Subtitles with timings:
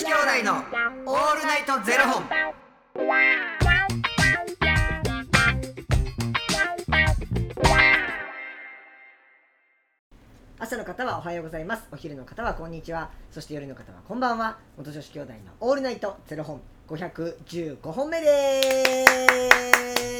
[0.00, 0.54] 子兄弟の
[1.04, 2.24] オールナイトゼロ本。
[10.58, 11.82] 朝の方はおはようございます。
[11.92, 13.10] お昼の方はこんにちは。
[13.30, 14.56] そして夜の方はこんばんは。
[14.78, 16.62] 元女子兄弟のオールナイトゼロ本。
[16.88, 18.62] 515本目で
[19.06, 20.19] す。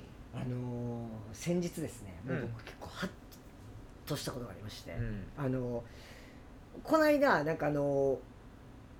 [0.33, 3.09] あのー先日ですねもううん僕結構ハッ
[4.07, 5.23] としたことがありまして、うん。
[5.37, 5.81] あのー
[6.83, 8.17] この間なんかあのー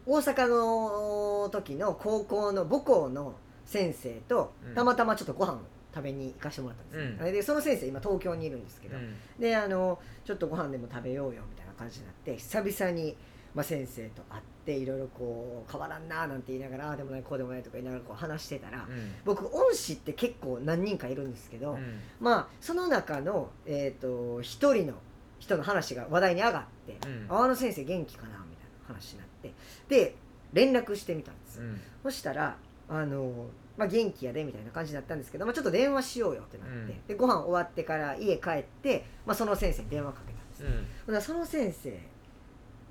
[0.05, 3.35] 大阪の時の高校の母校の
[3.65, 4.75] 先生とうん。
[4.75, 5.59] たまたまちょっとご飯
[5.93, 7.33] 食べに行かしてもらったんですよ、うん。
[7.33, 9.15] でその先生今東京にいるんですけど、うん。
[9.39, 13.15] であのちょっとご飯でも食べようよみたいな感じになって久々に、
[13.53, 19.13] まあ、先生と会っていろいろこう変わらんななんて言いながらああでもないこうでもないとか言いながらこう話してたら、うん。
[19.25, 24.93] 僕恩師って結構何人かいるんですけど、うんまあその中の、えー、と一人の
[25.39, 29.53] 人の話が話題に上がってうん「ああの先生元気かな?」みたいな話になって
[29.89, 30.15] で
[30.53, 31.61] 連絡してみたんです。
[32.03, 32.57] そしたら
[32.89, 40.63] あの、まあ、元気やでみたいな感じだったんですけど、まあ、ちょっと電話しようよってなって、うんでご飯終わってから家帰って、まあ、その先生に電話かけたんです、
[41.07, 41.21] うん。
[41.21, 41.93] その先生っ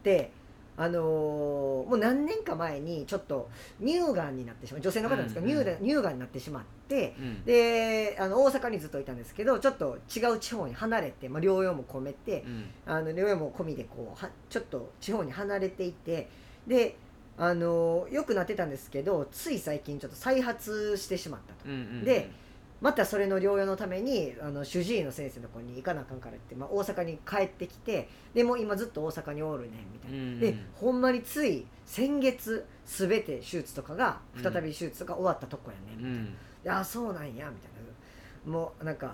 [0.02, 0.32] て
[0.82, 3.50] あのーもう何年か前にちょっと
[3.84, 7.44] 乳がんになってしまう女性の方なんですけど、うんうん乳がん乳がんになってしまってうん。
[7.44, 12.70] であの大阪にずっといたんですけどちょっと違う地方に離れて、まあ、療養も込めてうん。
[12.86, 16.28] あの療養も込みでこうはちょっと地方に離れていて
[16.66, 16.96] で
[17.36, 21.72] あの良くなってたんですけどつい最近ちょっと再発してしまったとうん。
[21.72, 22.04] うん。
[22.04, 22.30] で
[22.80, 30.40] またそれの療養のためにあの主治医の先生のところに行かなあかんからって、まあ、大阪に帰ってきてでもう今ずっと大阪におるねんみたいな、うん。
[30.40, 36.36] でほんまについ先月全て手術とかが再び手術が終わったとこやねんみたいな、うん。
[36.64, 37.50] であそうなんやみたい
[38.46, 38.50] な。
[38.50, 39.12] もうなんか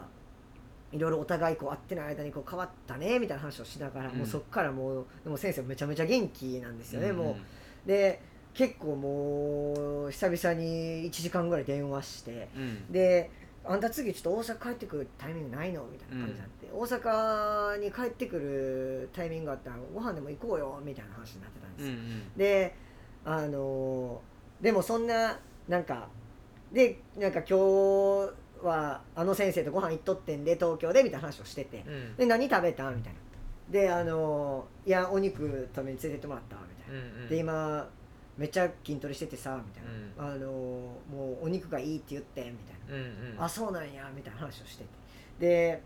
[0.93, 4.19] いろいろお互いこう会ってない間にこう変わったねみたいな話をしながら、うん。
[4.19, 7.37] もうそっからもうでも先生もめちゃめちゃ元気なんですよね、うんも
[7.85, 7.89] う。
[7.89, 8.23] で
[8.55, 12.93] 結構もう久々に1時間ぐらい電話してうん。
[12.93, 13.31] で
[13.69, 22.33] あんた次ちょっと大阪帰ってくるタイミングないのみたいな感じになって、大阪に帰ってくるタイミングがあったらご飯でも行こうよみたいな話になってたんですよ、うん。
[22.37, 22.75] で
[23.25, 25.39] あのーでもそんな
[25.69, 26.09] なんか
[26.73, 28.33] でなんか今日
[28.65, 32.17] はあの先生とご飯行っとってんで東京でみたいな話をしててうん。
[32.17, 32.91] で何食べた？
[32.91, 33.19] みたいな
[33.71, 37.29] であのーいやお肉食べに連れてってもらったみたいな、うん。
[37.29, 37.89] で今
[38.37, 43.35] めっちゃ筋トレしててさみたいな、あのーもうお肉がいいって言ってみたいな、うん。
[43.37, 43.43] うん。
[43.43, 44.89] あそうなんやみたいな話をしてて
[45.41, 45.83] で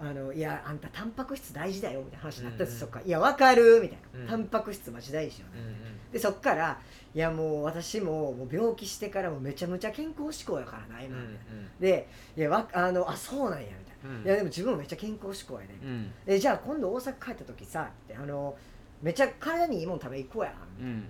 [0.00, 6.12] あのいやあんたタンパク質大事だよみたいな話になったんです、うんそっかいやわかるみたいな、うんタンパク質マジ大事よね、うん。
[6.12, 6.80] でそっから
[7.14, 11.36] いやもう私ももう病気してからもめちゃめちゃ健康志向やからな今、うん。
[11.80, 14.24] でいやわあのあそうなんやみたいな、うん。
[14.24, 16.10] いやでも自分もめっちゃ健康志向やで、うん。
[16.24, 18.56] でじゃあ今度大阪帰った時さってあの
[19.02, 21.04] めっちゃ体にいいもん食べ行こうやみたいなうん。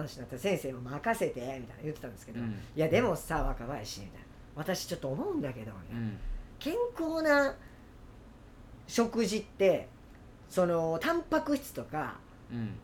[0.00, 2.50] 話になって先生も任せてみたいな言ってたんですけど、うん。
[2.50, 4.26] いやでもさ若林みたいな。
[4.56, 6.00] 私ちょっと思うんだけどみたいな。
[6.00, 6.18] うん。
[6.58, 7.54] 健康な
[8.86, 9.88] 食事って
[10.48, 12.18] そのタンパク質とか
[12.52, 12.74] うん。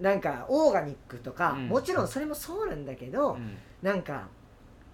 [0.00, 1.68] なんかオーガニックとか、うん。
[1.68, 3.56] もちろんそれもそうなんだけど、うん。
[3.82, 4.28] なんか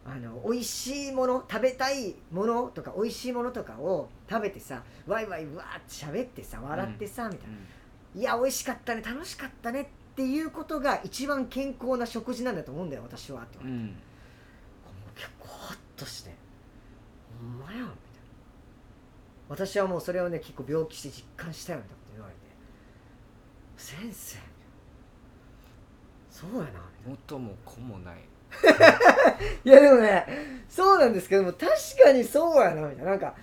[0.07, 7.57] あの美味しいもの食べたいものとか美味しいものとかを食べてさワイワイわーって喋ってさ笑ってさ、みたいな。
[8.21, 9.91] いや美味しかったね楽しかったねって
[10.23, 13.97] いうことが一番健康な食事なんだと思うんだよ私はうん。
[15.15, 16.31] 結構ハッとして。
[17.41, 17.95] ほんまやんみたいな。
[19.49, 22.41] 私はもうそれをね結構病気して実感したよみたいなこと言われて。
[23.77, 24.39] 先生
[26.31, 26.71] そうやな。
[27.07, 28.17] 元も子もない。
[29.65, 30.27] いやでもね
[30.69, 31.69] そうなんですけども確
[32.03, 33.11] かにそうやなみたいな。
[33.13, 33.35] なんか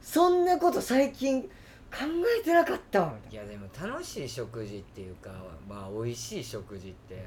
[0.00, 1.50] そんなこと最近
[1.94, 2.04] 考
[2.40, 5.30] えてなかったいいやでも楽しい食事っていうか
[5.68, 7.24] まあ美味しい食事って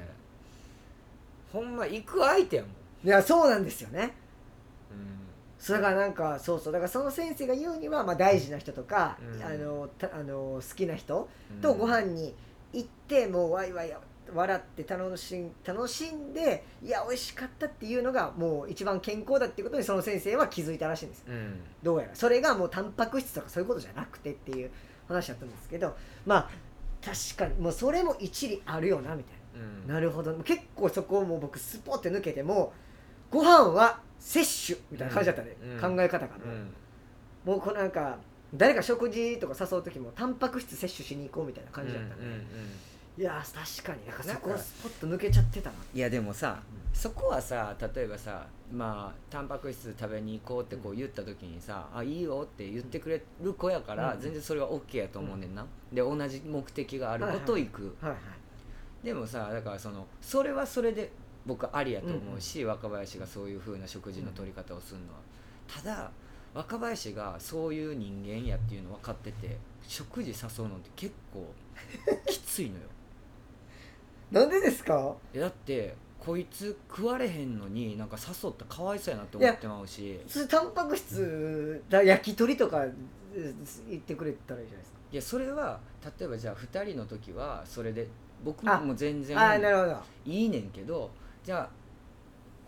[1.52, 2.70] ほんま行く相手やもん。
[2.72, 4.14] ないやそうなんですよね。
[4.90, 5.18] うん。
[5.58, 6.72] それがなんかそうそう。
[6.72, 9.42] だからその先生が言うには、まあ、大事な人とか、うん。
[9.42, 11.60] あのたあの好きな人うん。
[11.60, 12.34] とご飯に
[12.72, 13.96] 行ってもうワイワイ
[14.34, 21.60] 笑って楽しん楽しんでいや美味しかったっていうのがもう一番健康だっていうことにその先生は気づいたらしいんですうん。
[21.82, 22.14] どうやら。
[22.14, 24.70] それがもうタンパク質とかそういうことじゃなくてっていう
[25.08, 25.96] 話だったんですけど
[26.26, 26.50] まあ
[27.04, 29.60] 確かにもうそれも一理あるよなみたいな。
[29.60, 29.94] うん。
[29.94, 30.34] なるほど。
[30.44, 32.72] 結構そこをもう僕スポって抜けても
[33.30, 35.96] ご飯は摂取みたいな感じだったね、うん。
[35.96, 36.74] 考え方が、うん。
[37.44, 38.18] もうこうなんか
[38.54, 42.46] 誰か食事とか誘う時もタンパク質摂取しに行こうみたいな感じだったんうんうん
[43.18, 44.06] いやー確かに。
[44.06, 45.76] なんかそこスポッと抜けちゃってたな。
[45.92, 46.62] いやでもさ
[46.92, 54.20] そこはさ例えばさまあタンパク質食べに行こうってこう言った時にさ「あいいよ」って言ってくれる子やからうん。
[54.20, 57.96] 全然それは OK やと思うねんな、で同じ目的がある子と行く、
[59.02, 61.10] でもさだからそのそれはそれで
[61.44, 65.18] 僕ありやと思うし、若林がそういう風な食事の取り方をするのは。
[65.66, 66.10] ただ
[66.54, 71.52] 若林がそういう人間やっていうの分かってて食事誘うのって結構
[72.26, 72.82] きついのよ
[74.30, 75.14] なんでですか？
[75.32, 80.18] えだってこいつ食われへんのになんか誘ったらかわいそうやなって思ってまうし。
[80.26, 82.92] 普通タンパク質だ焼き鳥とかえ
[83.88, 84.98] 言ってくれたらいいじゃないですか。
[85.10, 85.80] いやそれは
[86.18, 88.06] 例えばじゃあ2人の時はそれで
[88.44, 89.96] 僕あも全然ああなるほど。
[90.26, 91.10] いいねんけど
[91.44, 91.70] じゃあ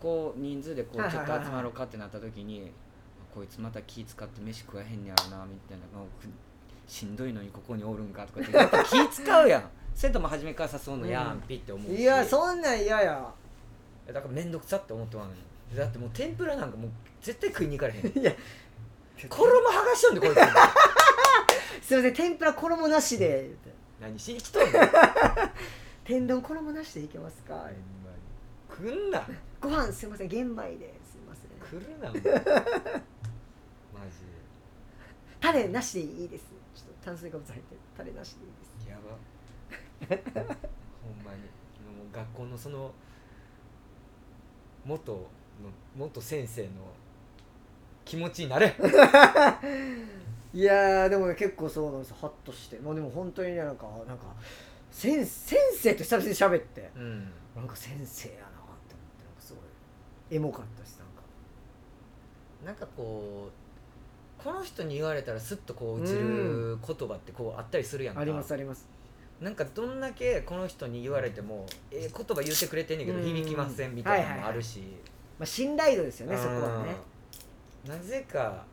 [0.01, 2.71] こう人数でこうちょっと集まろうかってなった時に
[3.35, 5.83] こいつまた気使って飯食わへんねやろなみたいな
[6.91, 8.25] しんどいのにここにおるんか？
[8.27, 9.63] とかってやっぱ気使うやん。
[9.95, 11.41] それとも初めから誘うのやん、うん。
[11.43, 12.01] ピッて思うし。
[12.01, 13.33] いやそんなん嫌や。
[14.07, 15.39] だから面倒くさって思ってまうのに
[15.77, 16.91] だってもう天ぷらなんかもう
[17.21, 18.07] 絶対食いに行かれへん。
[18.19, 18.33] いや。
[19.29, 20.35] 衣剥がしとんでこいつ。
[21.87, 23.51] すいません天ぷら衣なしで。
[24.01, 24.79] 何しに来とんの
[26.03, 27.69] 天丼衣なしでいけますか？
[28.69, 29.23] 来んな。
[29.61, 30.93] ご飯すいません玄米で。
[31.09, 31.79] すいません。
[31.79, 32.11] 来るな
[35.51, 36.45] タレなしでいいです。
[36.73, 38.89] ちょっと炭水化物入ってるタレなしでいいです。
[38.89, 39.17] やば。
[41.03, 41.39] ほんまに。
[41.41, 42.93] もう学校のその
[44.85, 45.27] 元の
[45.97, 46.69] 元先生の
[48.05, 48.67] 気持ちになれ。
[50.53, 52.15] いやーでもね結構そうなんですよ。
[52.21, 52.79] ハッとして。
[52.79, 54.33] まあでも本当にねなんかなんか
[54.89, 56.89] 先先生と久々に喋って。
[56.95, 57.29] うん。
[57.57, 58.67] なんか先生やなって思っ
[59.19, 59.63] てなんかすごい
[60.33, 61.23] エモかったしなんか。
[62.65, 63.60] なんかこう
[64.43, 68.21] この人に言われたらスッとこう落ちる言葉ってこうあったりするやんか。
[68.21, 68.87] ありますあります。
[69.39, 73.25] なんかどんだけこの人に言われてもええ言葉言ってくれてんねんけどうん。
[73.25, 74.79] 響きませんみたいなのもあるし、
[75.39, 76.95] まあ信頼度ですよねそこはね。
[77.85, 78.63] うんなぜか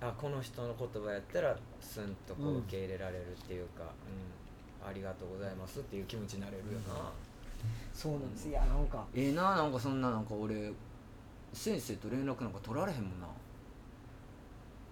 [0.00, 4.88] あこの人の言葉やったらスンとこうんう受け入れられるっていうか、うん。
[4.88, 7.12] ありがとうございますっていう気持ちになれるよな、
[7.94, 8.48] そうなんです。
[8.48, 9.04] いやなんか。
[9.14, 10.72] ええななんかそんななんか俺
[11.52, 13.28] 先生と連絡なんか取られへんもんな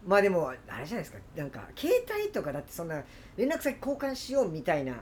[0.06, 1.18] まあでもあれじゃないですか。
[1.36, 3.02] なんか携帯とかだってそんな
[3.36, 4.94] 連絡先交換しようみたいな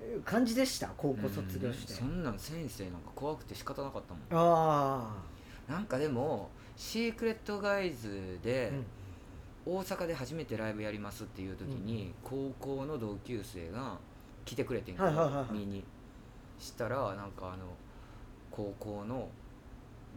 [0.00, 0.88] えー感じでした？
[0.96, 1.92] 高校卒業して。
[1.92, 4.22] うんそんなん先生なんか怖くて仕方なかったもん。
[4.30, 5.22] あ
[5.68, 9.78] なんかでもシークレットガイズであ、うん。
[9.78, 13.98] 大阪で初めてライブやりますっていう時に、高校の同級生が
[14.44, 15.52] 来てくれてんけど、はいはいはいはい。
[15.54, 15.84] 見に。
[16.58, 17.64] したらなんかあの
[18.50, 19.28] 高校の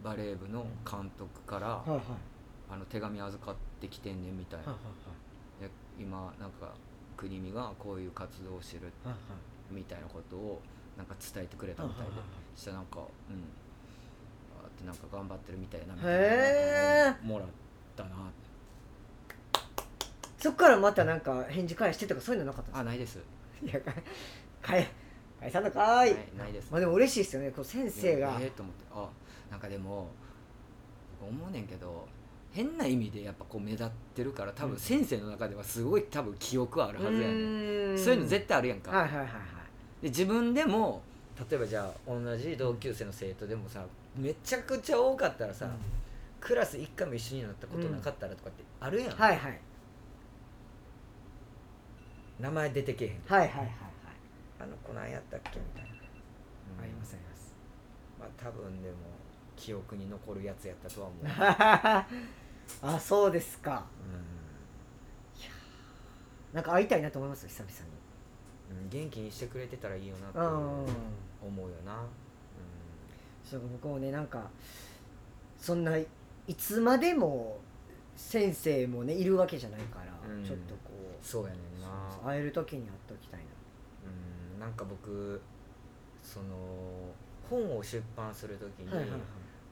[0.04, 2.00] バレー部の監督から、はいはい
[2.70, 4.76] あの手紙預かってきてんねんみたいな、
[5.98, 6.72] 今なんか
[7.16, 9.14] 国見がこういう活動をしてるはい
[9.74, 10.60] みたいなことを
[10.96, 12.24] なんか伝えてくれたみたいで、はいはいは
[12.56, 12.58] い。
[12.60, 13.02] したらなんかうん。
[13.02, 17.22] あーってなんか頑張ってるみたいなみへー。
[17.22, 17.48] なもらっ
[17.96, 18.10] たな
[20.38, 23.18] そっからまたなんか返事返してとかそういうのなかったんですあないです。
[23.18, 23.24] か
[23.62, 23.92] いやか
[24.62, 24.88] 返
[25.40, 26.70] 返さんのかーないいないです。
[26.70, 27.50] まあでも嬉しいですよね。
[27.50, 28.38] こう先生が。
[28.40, 28.84] ええと思って。
[28.94, 29.08] あ
[29.50, 30.08] なんかでも
[31.20, 32.06] 僕思うねんけど
[32.52, 34.70] 変な意味でやっぱこう目立ってるから多うん。
[34.72, 37.98] 分先生の中ではすごい多分記憶はあるはずやねん。
[37.98, 39.30] そういうの絶対あるやんか、はいはいはいはい。
[40.02, 41.02] で自分でも
[41.50, 43.84] 例えばじゃあ同じ同級生の生徒でもさ
[44.16, 45.70] めちゃくちゃ多かったらさ、
[46.40, 49.60] クラス一回も一緒になったことなかったらとかってあるやん、はいはい。
[52.40, 53.70] 名前出てけえへんはいはいはいはい。
[54.60, 55.90] あの子何やったっけみたいな、
[56.82, 57.54] ありますあります。
[58.18, 58.96] まあ多分でも
[59.56, 61.24] 記憶に残るやつやったとは思う、
[62.82, 63.84] あそうですか。
[66.52, 67.46] うなんか会いたいなと思います？
[67.46, 67.72] 久々
[68.72, 68.80] に。
[68.80, 70.46] んうん、元気にしてくれてたらいいよなってうん。
[71.48, 72.02] 思うよな、
[73.44, 74.50] そう僕もねなんか
[75.58, 76.06] そんない
[76.56, 77.58] つまでも
[78.16, 80.44] 先生もねいるわけじゃないから、うん。
[80.44, 81.88] ちょっとこうん、うそうやねんな。
[82.24, 83.46] 会える時に会っておきたいな
[84.56, 84.60] うん。
[84.60, 85.40] なんか僕
[86.22, 86.46] その
[87.48, 89.20] 本を出版する時に、はいはいはい。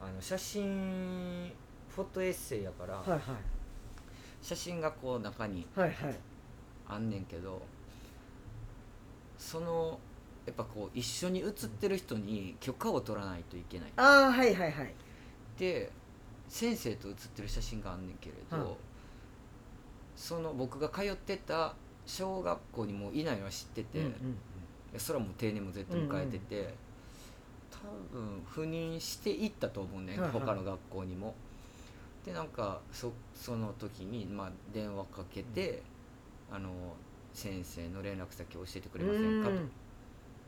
[0.01, 1.51] あの写真
[1.99, 3.21] フォトエッセイやから、はいはい。
[4.41, 6.15] 写真がこう中にはいはい。
[6.87, 7.61] あんねんけど
[9.37, 9.99] その
[10.45, 13.91] やっぱこう一緒に写ってる人に許可を取らないといけない。
[13.97, 14.93] ああはいはいはい。
[15.57, 15.91] で
[16.47, 18.67] 先生と写ってる写真があんねんけれど、はい。
[20.15, 21.75] その僕が通ってた
[22.05, 24.13] 小学校にもういないのは知ってて、うんうんい
[24.93, 26.73] やそれはもう定年も絶対迎えてて、
[27.69, 27.77] 多
[28.17, 30.31] 分赴任していったと思うね、はいはい。
[30.31, 31.35] 他の学校にも
[32.25, 35.81] でなんかそその時に、まあ、電話かけて、
[36.51, 36.69] あの
[37.33, 39.55] 先生の連絡先教えてくれませんかと。
[39.55, 39.71] うん。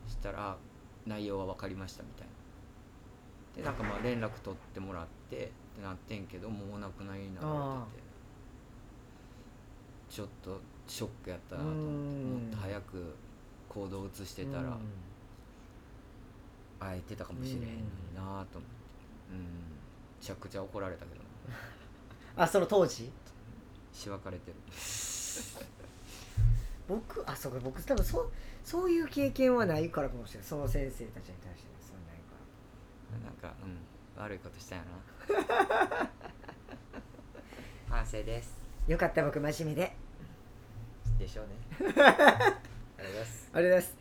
[0.08, 0.58] したら
[1.06, 2.34] 内容は分かりましたみたいな。
[3.56, 5.40] でなんかまあ連絡取ってもらってっ
[5.75, 7.54] てなってんけどもうお亡くなりになられ
[7.92, 8.12] てて。
[10.10, 11.82] ちょっとショックやったなと思って。
[11.82, 12.44] うん。
[12.44, 13.16] もっと早く
[13.70, 14.80] 行動を移してたらうん。
[16.80, 17.75] 会えてたかもしれへんのに
[18.16, 18.58] なと思って。
[19.32, 19.40] うん。
[19.40, 19.46] め
[20.20, 21.21] ちゃくちゃ怒られたけど。
[21.21, 21.21] な
[22.36, 23.12] あその当時？
[23.93, 24.55] しばかれてる。
[26.88, 28.31] 僕あそうか僕多分そう
[28.63, 30.48] そういう経験はないからかもしれない。
[30.48, 32.36] その先生たちに対してそうないか
[33.25, 33.77] なんかうん
[34.21, 36.10] 悪いことしたよな。
[37.95, 38.53] 反省です。
[38.88, 39.95] らよかった僕真面目で。
[41.19, 41.55] でしょうね。
[41.79, 42.25] ありがとう
[42.98, 43.50] ございます。
[43.53, 44.00] ありがとうございます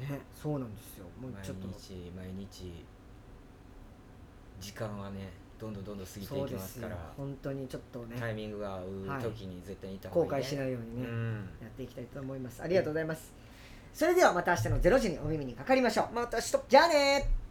[0.00, 1.06] ねそうなんですよ。
[1.20, 1.68] もう毎ちょっと。
[1.68, 2.84] 日毎日
[4.60, 6.96] 時間はねどんどんどんどん過ぎてそいうきますすから。
[7.16, 8.16] 本当にちょっとね。
[8.18, 11.34] タイミングが合うはい時に絶対にいた後方がいい、ね、悔しないようにね、うん。
[11.62, 12.62] やっていきたいと思います。
[12.62, 13.32] ありがとうございます、
[13.92, 16.14] それではまた明日の0時にお耳にかかりましょう。
[16.14, 16.58] また明日。
[16.68, 17.43] じゃあねー